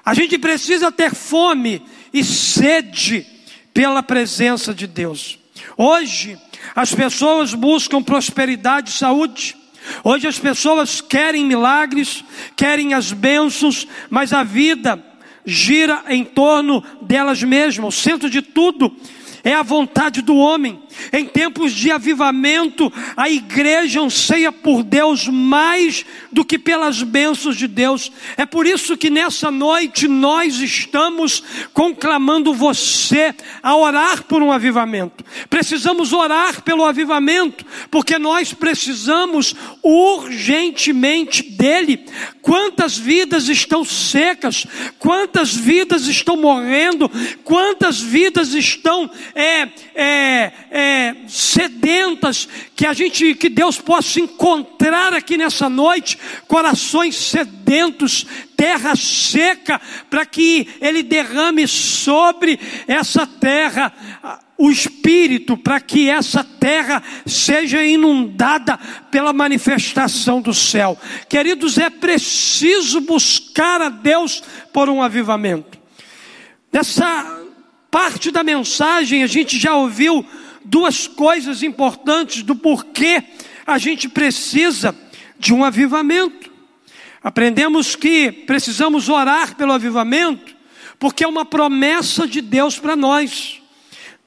A 0.04 0.14
gente 0.14 0.38
precisa 0.38 0.90
ter 0.90 1.14
fome 1.14 1.82
e 2.12 2.25
sede 2.25 3.26
pela 3.72 4.02
presença 4.02 4.75
de 4.75 4.87
Deus. 4.87 5.38
Hoje, 5.76 6.38
as 6.75 6.94
pessoas 6.94 7.54
buscam 7.54 8.02
prosperidade 8.02 8.90
e 8.90 8.92
saúde. 8.92 9.56
Hoje 10.04 10.26
as 10.26 10.38
pessoas 10.38 11.00
querem 11.00 11.44
milagres, 11.44 12.25
querem 12.56 12.94
as 12.94 13.12
bênçãos, 13.12 13.87
mas 14.10 14.32
a 14.32 14.42
vida 14.42 15.02
gira 15.44 16.04
em 16.08 16.25
torno 16.25 16.84
delas 17.02 17.42
mesmas. 17.42 17.94
O 17.94 17.98
centro 17.98 18.28
de 18.28 18.42
tudo 18.42 18.94
é 19.42 19.54
a 19.54 19.62
vontade 19.62 20.20
do 20.20 20.37
homem. 20.37 20.82
Em 21.12 21.24
tempos 21.24 21.72
de 21.72 21.90
avivamento, 21.90 22.92
a 23.16 23.28
igreja 23.28 24.00
anseia 24.00 24.52
por 24.52 24.82
Deus 24.82 25.28
mais 25.28 26.04
do 26.30 26.44
que 26.44 26.58
pelas 26.58 27.02
bênçãos 27.02 27.56
de 27.56 27.66
Deus. 27.66 28.12
É 28.36 28.44
por 28.44 28.66
isso 28.66 28.96
que 28.96 29.10
nessa 29.10 29.50
noite 29.50 30.06
nós 30.06 30.60
estamos 30.60 31.42
conclamando 31.72 32.52
você 32.54 33.34
a 33.62 33.76
orar 33.76 34.24
por 34.24 34.42
um 34.42 34.52
avivamento. 34.52 35.24
Precisamos 35.48 36.12
orar 36.12 36.62
pelo 36.62 36.84
avivamento, 36.84 37.64
porque 37.90 38.18
nós 38.18 38.52
precisamos 38.52 39.54
urgentemente 39.82 41.42
dele. 41.42 42.04
Quantas 42.42 42.96
vidas 42.96 43.48
estão 43.48 43.84
secas, 43.84 44.66
quantas 44.98 45.54
vidas 45.54 46.06
estão 46.06 46.36
morrendo, 46.36 47.10
quantas 47.44 48.00
vidas 48.00 48.54
estão 48.54 49.10
é, 49.34 49.68
é, 49.94 50.52
é, 50.70 50.98
sedentas, 51.26 52.49
que 52.75 52.87
a 52.87 52.93
gente, 52.93 53.35
que 53.35 53.49
Deus 53.49 53.78
possa 53.78 54.21
encontrar 54.21 55.12
aqui 55.14 55.37
nessa 55.37 55.69
noite, 55.69 56.19
corações 56.47 57.17
sedentos, 57.17 58.26
terra 58.57 58.95
seca, 58.97 59.81
para 60.09 60.25
que 60.25 60.69
Ele 60.81 61.02
derrame 61.02 61.67
sobre 61.69 62.59
essa 62.87 63.26
terra 63.26 63.93
o 64.59 64.73
Espírito 64.73 65.57
para 65.57 65.81
que 65.81 66.11
essa 66.11 66.43
terra 66.43 67.00
seja 67.25 67.85
inundada 67.85 68.76
pela 69.09 69.33
manifestação 69.33 70.40
do 70.43 70.52
céu. 70.52 70.99
Queridos, 71.28 71.78
é 71.78 71.88
preciso 71.88 73.00
buscar 73.00 73.81
a 73.81 73.88
Deus 73.88 74.43
por 74.73 74.88
um 74.88 75.00
avivamento. 75.00 75.78
Nessa 76.73 77.40
parte 77.88 78.33
da 78.33 78.43
mensagem, 78.43 79.23
a 79.23 79.28
gente 79.28 79.57
já 79.59 79.76
ouviu 79.76 80.26
duas 80.68 81.06
coisas 81.06 81.62
importantes 81.62 82.42
do 82.42 82.54
porquê 82.54 83.25
a 83.66 83.78
gente 83.78 84.08
precisa 84.08 84.94
de 85.38 85.54
um 85.54 85.64
avivamento. 85.64 86.50
Aprendemos 87.22 87.96
que 87.96 88.30
precisamos 88.30 89.08
orar 89.08 89.56
pelo 89.56 89.72
avivamento, 89.72 90.54
porque 90.98 91.25
é 91.25 91.28
uma 91.28 91.44
promessa 91.44 92.26
de 92.26 92.40
Deus 92.40 92.78
para 92.78 92.94
nós. 92.94 93.62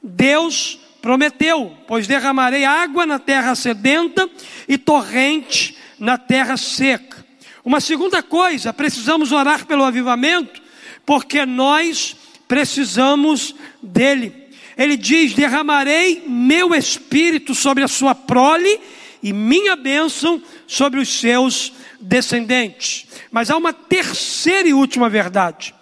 Deus 0.01 0.79
prometeu: 1.01 1.77
pois 1.88 2.07
derramarei 2.07 2.65
água 2.65 3.05
na 3.05 3.19
terra 3.19 3.53
sedenta 3.55 4.29
e 4.67 4.77
torrente 4.77 5.77
na 6.00 6.17
terra 6.17 6.57
seca. 6.57 7.24
Uma 7.63 7.79
segunda 7.79 8.24
coisa, 8.24 8.74
precisamos 8.74 9.31
orar 9.31 9.67
pelo 9.67 9.83
avivamento, 9.83 10.60
porque 11.05 11.45
nós 11.45 12.15
precisamos 12.48 13.53
dele. 13.81 14.40
Ele 14.78 14.98
diz: 14.98 15.34
derramarei 15.34 16.24
meu 16.28 16.74
espírito 16.74 17.54
sobre 17.54 17.84
a 17.84 17.88
sua 17.88 18.16
prole 18.16 18.80
e 19.22 19.32
minha 19.32 19.75
bênção 19.75 20.42
sobre 20.68 21.00
os 21.00 21.10
seus 21.10 21.74
descendentes. 22.00 23.06
Mas 23.32 23.50
há 23.50 23.58
uma 23.58 23.74
terceira 23.74 24.68
e 24.68 24.74
última 24.74 25.10
verdade. 25.10 25.74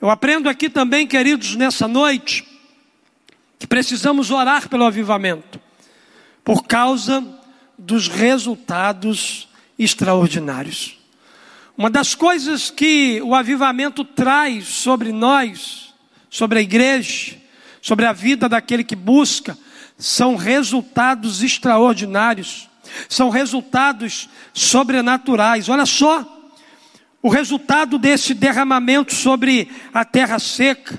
Eu 0.00 0.10
aprendo 0.10 0.48
aqui 0.48 0.68
também, 0.68 1.06
queridos, 1.06 1.54
nessa 1.54 1.86
noite, 1.86 2.44
que 3.58 3.66
precisamos 3.66 4.30
orar 4.30 4.68
pelo 4.68 4.84
avivamento, 4.84 5.60
por 6.44 6.64
causa 6.64 7.24
dos 7.78 8.08
resultados 8.08 9.48
extraordinários. 9.78 10.98
Uma 11.76 11.88
das 11.88 12.14
coisas 12.14 12.70
que 12.70 13.20
o 13.22 13.34
avivamento 13.34 14.04
traz 14.04 14.66
sobre 14.66 15.10
nós, 15.12 15.94
sobre 16.28 16.58
a 16.58 16.62
igreja, 16.62 17.36
sobre 17.82 18.06
a 18.06 18.12
vida 18.14 18.48
daquele 18.48 18.82
que 18.82 18.96
busca, 18.96 19.58
são 19.98 20.36
resultados 20.36 21.42
extraordinários, 21.42 22.70
são 23.10 23.28
resultados 23.28 24.30
sobrenaturais. 24.54 25.68
Olha 25.68 25.84
só, 25.84 26.26
o 27.22 27.28
resultado 27.28 27.98
desse 27.98 28.32
derramamento 28.32 29.14
sobre 29.14 29.70
a 29.92 30.02
terra 30.02 30.38
seca 30.38 30.98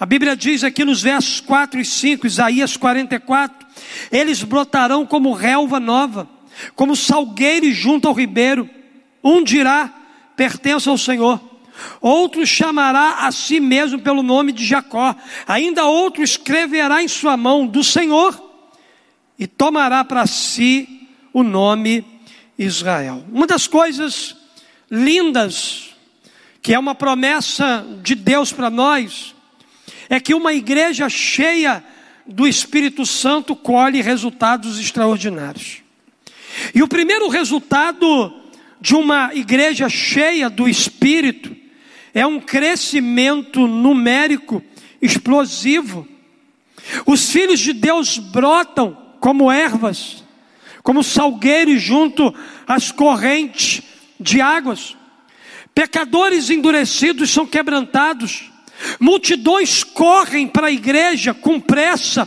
a 0.00 0.06
Bíblia 0.06 0.36
diz 0.36 0.62
aqui 0.62 0.84
nos 0.84 1.02
versos 1.02 1.40
4 1.40 1.80
e 1.80 1.84
5, 1.84 2.24
Isaías 2.24 2.76
44, 2.76 3.66
eles 4.12 4.44
brotarão 4.44 5.04
como 5.04 5.32
relva 5.32 5.80
nova, 5.80 6.28
como 6.76 6.94
salgueires 6.94 7.76
junto 7.76 8.06
ao 8.06 8.14
ribeiro. 8.14 8.70
Um 9.24 9.42
dirá, 9.42 9.92
pertence 10.36 10.88
ao 10.88 10.96
Senhor. 10.96 11.40
Outro 12.00 12.46
chamará 12.46 13.26
a 13.26 13.32
si 13.32 13.60
mesmo 13.60 13.98
pelo 13.98 14.22
nome 14.22 14.52
de 14.52 14.64
Jacó. 14.64 15.14
Ainda 15.46 15.84
outro 15.84 16.22
escreverá 16.22 17.02
em 17.02 17.08
sua 17.08 17.36
mão 17.36 17.66
do 17.66 17.82
Senhor 17.82 18.40
e 19.38 19.46
tomará 19.46 20.04
para 20.04 20.26
si 20.26 21.08
o 21.32 21.42
nome 21.42 22.04
Israel. 22.58 23.24
Uma 23.32 23.46
das 23.46 23.66
coisas 23.66 24.36
lindas, 24.90 25.90
que 26.60 26.74
é 26.74 26.78
uma 26.78 26.94
promessa 26.94 27.86
de 28.02 28.14
Deus 28.14 28.52
para 28.52 28.70
nós, 28.70 29.34
é 30.08 30.18
que 30.18 30.34
uma 30.34 30.52
igreja 30.52 31.08
cheia 31.08 31.84
do 32.26 32.46
Espírito 32.46 33.06
Santo 33.06 33.54
colhe 33.54 34.02
resultados 34.02 34.78
extraordinários. 34.78 35.82
E 36.74 36.82
o 36.82 36.88
primeiro 36.88 37.28
resultado 37.28 38.34
de 38.80 38.94
uma 38.94 39.34
igreja 39.34 39.88
cheia 39.88 40.48
do 40.50 40.68
Espírito 40.68 41.57
é 42.18 42.26
um 42.26 42.40
crescimento 42.40 43.68
numérico 43.68 44.60
explosivo. 45.00 46.06
Os 47.06 47.30
filhos 47.30 47.60
de 47.60 47.72
Deus 47.72 48.18
brotam 48.18 48.96
como 49.20 49.52
ervas, 49.52 50.24
como 50.82 51.04
salgueiros 51.04 51.80
junto 51.80 52.34
às 52.66 52.90
correntes 52.90 53.82
de 54.18 54.40
águas. 54.40 54.96
Pecadores 55.72 56.50
endurecidos 56.50 57.30
são 57.30 57.46
quebrantados. 57.46 58.50
Multidões 58.98 59.84
correm 59.84 60.48
para 60.48 60.66
a 60.66 60.72
igreja 60.72 61.32
com 61.32 61.60
pressa 61.60 62.26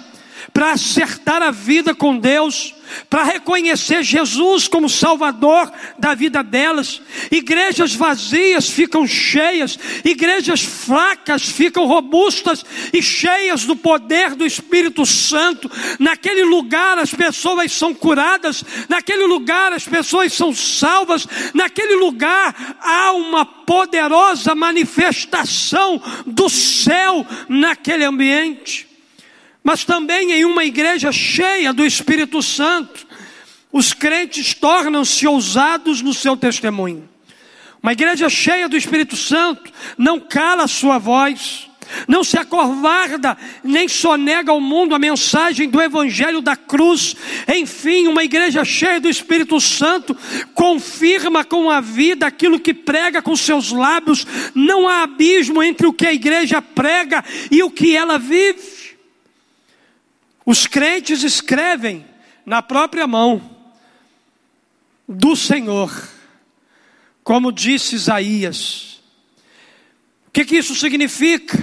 para 0.54 0.72
acertar 0.72 1.42
a 1.42 1.52
vida 1.52 1.94
com 1.94 2.18
Deus, 2.18 2.74
para 3.10 3.24
reconhecer 3.24 4.04
Jesus 4.04 4.68
como 4.68 4.90
Salvador 4.90 5.72
da 5.98 6.14
vida 6.14 6.44
delas. 6.44 7.02
Igrejas 7.32 7.96
vazias 7.96 8.70
ficam 8.70 9.08
cheias, 9.08 9.78
igrejas 10.04 10.62
fracas 10.62 11.44
ficam 11.44 11.86
robustas 11.86 12.66
e 12.92 13.02
cheias 13.02 13.66
do 13.66 13.76
poder 13.76 14.36
do 14.36 14.46
Espírito 14.46 15.06
Santo. 15.06 15.72
Naquele 16.00 16.44
lugar 16.44 17.00
as 17.00 17.14
pessoas 17.14 17.72
são 17.72 17.94
curadas, 17.94 18.64
naquele 18.90 19.26
lugar 19.26 19.72
as 19.74 19.86
pessoas 19.86 20.34
são 20.34 20.54
salvas, 20.54 21.28
naquele 21.54 21.96
lugar 21.96 22.78
há 22.82 23.12
uma 23.14 23.46
poderosa 23.46 24.54
manifestação 24.54 26.02
do 26.26 26.50
céu 26.50 27.26
naquele 27.48 28.04
ambiente 28.04 28.91
mas 29.64 29.84
também 29.86 30.32
em 30.32 30.46
uma 30.46 30.66
igreja 30.66 31.12
cheia 31.12 31.74
do 31.74 31.86
Espírito 31.86 32.42
Santo, 32.42 33.06
os 33.72 33.94
crentes 33.94 34.54
tornam-se 34.54 35.28
ousados 35.28 36.02
no 36.02 36.14
seu 36.14 36.36
testemunho. 36.36 37.08
Uma 37.82 37.94
igreja 37.94 38.30
cheia 38.30 38.68
do 38.68 38.78
Espírito 38.78 39.16
Santo 39.16 39.72
não 39.98 40.20
cala 40.20 40.64
a 40.64 40.68
sua 40.68 40.98
voz, 40.98 41.68
não 42.08 42.24
se 42.24 42.38
acovarda, 42.38 43.38
nem 43.64 43.88
sonega 43.88 44.52
ao 44.52 44.62
mundo 44.62 44.94
a 44.94 45.00
mensagem 45.00 45.70
do 45.70 45.82
Evangelho 45.82 46.42
da 46.42 46.56
cruz. 46.56 47.16
Enfim, 47.48 48.08
uma 48.08 48.24
igreja 48.24 48.64
cheia 48.64 49.00
do 49.00 49.10
Espírito 49.10 49.60
Santo 49.60 50.16
confirma 50.54 51.44
com 51.44 51.70
a 51.70 51.82
vida 51.82 52.28
aquilo 52.28 52.60
que 52.60 52.74
prega 52.74 53.22
com 53.22 53.36
seus 53.36 53.72
lábios. 53.72 54.26
Não 54.54 54.88
há 54.88 55.04
abismo 55.04 55.62
entre 55.62 55.88
o 55.88 55.94
que 55.94 56.06
a 56.06 56.14
igreja 56.14 56.62
prega 56.62 57.24
e 57.50 57.64
o 57.64 57.72
que 57.72 57.96
ela 57.96 58.18
vive. 58.18 58.81
Os 60.46 60.66
crentes 60.68 61.24
escrevem 61.24 62.06
na 62.46 62.62
própria 62.62 63.06
mão 63.06 63.42
do 65.08 65.36
Senhor, 65.36 65.92
como 67.24 67.52
disse 67.52 67.96
Isaías. 67.96 69.02
O 70.28 70.32
que, 70.32 70.46
que 70.46 70.58
isso 70.58 70.74
significa? 70.76 71.62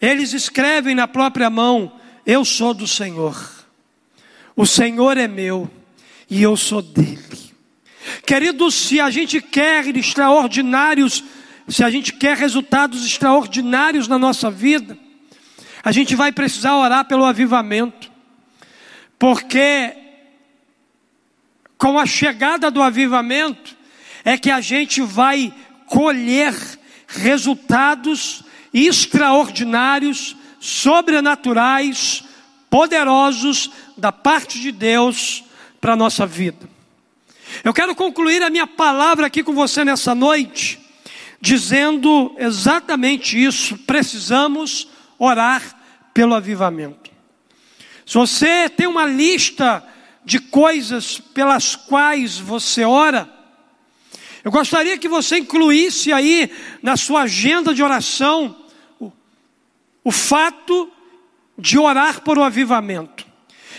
Eles 0.00 0.32
escrevem 0.32 0.94
na 0.94 1.08
própria 1.08 1.48
mão: 1.48 1.92
Eu 2.24 2.44
sou 2.44 2.74
do 2.74 2.86
Senhor, 2.86 3.36
o 4.54 4.66
Senhor 4.66 5.16
é 5.16 5.28
meu 5.28 5.70
e 6.28 6.42
eu 6.42 6.56
sou 6.56 6.82
dele. 6.82 7.54
Queridos, 8.24 8.74
se 8.74 9.00
a 9.00 9.10
gente 9.10 9.40
quer 9.40 9.86
extraordinários, 9.96 11.24
se 11.68 11.82
a 11.82 11.90
gente 11.90 12.12
quer 12.12 12.36
resultados 12.36 13.04
extraordinários 13.04 14.06
na 14.06 14.18
nossa 14.18 14.50
vida, 14.50 14.98
a 15.86 15.92
gente 15.92 16.16
vai 16.16 16.32
precisar 16.32 16.74
orar 16.74 17.04
pelo 17.04 17.24
avivamento, 17.24 18.10
porque 19.16 19.96
com 21.78 21.96
a 21.96 22.04
chegada 22.04 22.72
do 22.72 22.82
avivamento 22.82 23.76
é 24.24 24.36
que 24.36 24.50
a 24.50 24.60
gente 24.60 25.00
vai 25.00 25.54
colher 25.86 26.52
resultados 27.06 28.42
extraordinários, 28.74 30.36
sobrenaturais, 30.58 32.24
poderosos 32.68 33.70
da 33.96 34.10
parte 34.10 34.58
de 34.58 34.72
Deus 34.72 35.44
para 35.80 35.92
a 35.92 35.96
nossa 35.96 36.26
vida. 36.26 36.68
Eu 37.62 37.72
quero 37.72 37.94
concluir 37.94 38.42
a 38.42 38.50
minha 38.50 38.66
palavra 38.66 39.28
aqui 39.28 39.40
com 39.40 39.54
você 39.54 39.84
nessa 39.84 40.16
noite, 40.16 40.80
dizendo 41.40 42.34
exatamente 42.38 43.40
isso. 43.40 43.78
Precisamos 43.78 44.88
orar 45.16 45.75
pelo 46.16 46.34
avivamento. 46.34 47.10
Se 48.06 48.14
você 48.14 48.70
tem 48.70 48.86
uma 48.86 49.04
lista 49.04 49.86
de 50.24 50.38
coisas 50.38 51.18
pelas 51.18 51.76
quais 51.76 52.38
você 52.38 52.86
ora, 52.86 53.28
eu 54.42 54.50
gostaria 54.50 54.96
que 54.96 55.10
você 55.10 55.36
incluísse 55.36 56.14
aí 56.14 56.50
na 56.82 56.96
sua 56.96 57.24
agenda 57.24 57.74
de 57.74 57.82
oração 57.82 58.56
o, 58.98 59.12
o 60.02 60.10
fato 60.10 60.90
de 61.58 61.78
orar 61.78 62.22
por 62.22 62.38
o 62.38 62.42
avivamento. 62.42 63.26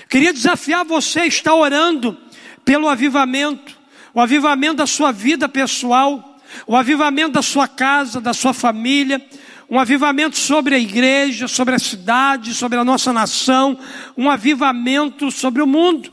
Eu 0.01 0.07
queria 0.07 0.31
desafiar 0.31 0.85
você 0.85 1.21
a 1.21 1.25
estar 1.25 1.55
orando 1.55 2.15
pelo 2.63 2.87
avivamento, 2.87 3.75
o 4.13 4.21
avivamento 4.21 4.75
da 4.75 4.85
sua 4.85 5.11
vida 5.11 5.49
pessoal, 5.49 6.39
o 6.67 6.75
avivamento 6.75 7.31
da 7.31 7.41
sua 7.41 7.67
casa, 7.67 8.21
da 8.21 8.31
sua 8.31 8.53
família, 8.53 9.25
um 9.69 9.79
avivamento 9.79 10.37
sobre 10.37 10.75
a 10.75 10.79
igreja, 10.79 11.47
sobre 11.47 11.75
a 11.75 11.79
cidade, 11.79 12.53
sobre 12.53 12.77
a 12.77 12.83
nossa 12.83 13.11
nação, 13.11 13.77
um 14.17 14.29
avivamento 14.29 15.29
sobre 15.29 15.61
o 15.61 15.67
mundo. 15.67 16.11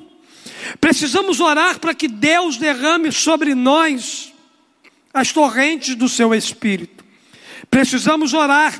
Precisamos 0.80 1.40
orar 1.40 1.78
para 1.78 1.94
que 1.94 2.08
Deus 2.08 2.56
derrame 2.56 3.12
sobre 3.12 3.54
nós 3.54 4.32
as 5.12 5.32
torrentes 5.32 5.94
do 5.94 6.08
seu 6.08 6.34
espírito. 6.34 7.04
Precisamos 7.70 8.34
orar 8.34 8.74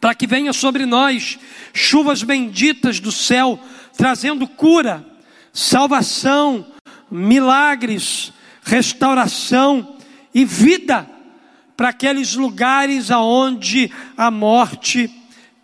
para 0.00 0.14
que 0.14 0.26
venha 0.26 0.52
sobre 0.52 0.84
nós 0.84 1.38
chuvas 1.72 2.22
benditas 2.22 3.00
do 3.00 3.10
céu, 3.10 3.58
trazendo 3.96 4.46
cura, 4.46 5.04
salvação, 5.52 6.66
milagres, 7.10 8.32
restauração 8.62 9.96
e 10.34 10.44
vida 10.44 11.13
para 11.76 11.88
aqueles 11.88 12.34
lugares 12.34 13.10
aonde 13.10 13.90
a 14.16 14.30
morte 14.30 15.10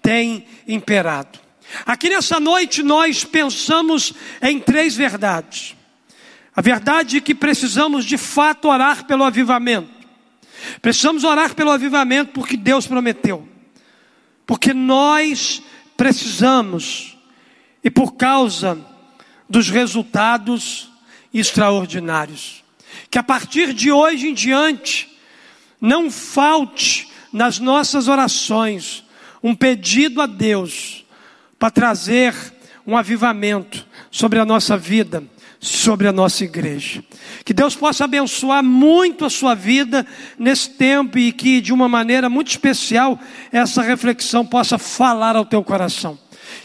tem 0.03 0.45
imperado. 0.67 1.39
Aqui 1.87 2.09
nessa 2.09 2.41
noite 2.41 2.83
nós 2.83 3.25
pensamos 3.25 4.13
em 4.43 4.59
três 4.59 4.97
verdades. 4.97 5.77
A 6.55 6.61
verdade 6.61 7.19
é 7.19 7.21
que 7.21 7.35
precisamos 7.35 8.05
de 8.05 8.19
fato 8.19 8.69
orar 8.69 9.07
pelo 9.07 9.25
avivamento. 9.25 9.89
Precisamos 10.83 11.25
orar 11.25 11.55
pelo 11.55 11.71
avivamento 11.71 12.33
porque 12.33 12.57
Deus 12.57 12.87
prometeu. 12.87 13.49
Porque 14.45 14.75
nós 14.75 15.63
precisamos 15.97 17.17
e 17.85 17.91
por 17.91 18.15
causa 18.15 18.79
dos 19.49 19.71
resultados 19.71 20.91
extraordinários. 21.33 22.65
Que 23.09 23.19
a 23.19 23.23
partir 23.23 23.73
de 23.73 23.93
hoje 23.93 24.29
em 24.29 24.35
diante 24.35 25.09
não 25.81 26.11
falte 26.11 27.09
nas 27.33 27.59
nossas 27.59 28.09
orações 28.09 29.05
um 29.43 29.55
pedido 29.55 30.21
a 30.21 30.27
Deus 30.27 31.05
para 31.59 31.71
trazer 31.71 32.35
um 32.87 32.97
avivamento 32.97 33.87
sobre 34.11 34.39
a 34.39 34.45
nossa 34.45 34.77
vida, 34.77 35.23
sobre 35.61 36.09
a 36.09 36.13
nossa 36.13 36.45
igreja. 36.45 37.05
Que 37.45 37.55
Deus 37.55 37.75
possa 37.75 38.05
abençoar 38.05 38.63
muito 38.63 39.25
a 39.25 39.31
sua 39.31 39.55
vida 39.55 40.07
nesse 40.39 40.71
tempo 40.71 41.19
e 41.19 41.33
que 41.33 41.61
de 41.61 41.73
uma 41.73 41.89
maneira 41.89 42.29
muito 42.29 42.49
especial 42.49 43.19
essa 43.53 43.83
reflexão 43.83 44.45
possa 44.45 44.79
falar 44.79 45.37
ao 45.37 45.45
teu 45.45 45.63
coração. 45.63 46.19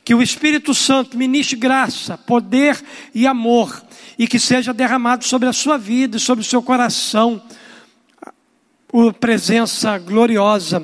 Que 0.04 0.16
o 0.16 0.22
Espírito 0.22 0.74
Santo 0.74 1.18
ministre 1.18 1.56
graça, 1.56 2.18
poder 2.18 2.82
e 3.14 3.28
amor 3.28 3.84
e 4.18 4.28
que 4.28 4.40
seja 4.40 4.74
derramado 4.74 5.26
sobre 5.26 5.48
a 5.48 5.54
sua 5.54 5.78
vida 5.78 6.18
e 6.18 6.20
sobre 6.20 6.44
o 6.44 6.48
seu 6.48 6.62
coração 6.62 7.42
a 8.96 9.14
presença 9.14 9.98
gloriosa 9.98 10.82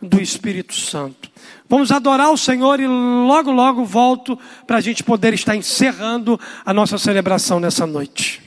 do 0.00 0.20
Espírito 0.20 0.74
Santo. 0.74 1.30
Vamos 1.68 1.90
adorar 1.90 2.30
o 2.30 2.36
Senhor 2.36 2.78
e 2.78 2.86
logo, 2.86 3.50
logo 3.50 3.84
volto 3.84 4.38
para 4.66 4.76
a 4.76 4.80
gente 4.80 5.02
poder 5.02 5.32
estar 5.32 5.56
encerrando 5.56 6.38
a 6.64 6.74
nossa 6.74 6.98
celebração 6.98 7.58
nessa 7.58 7.86
noite. 7.86 8.43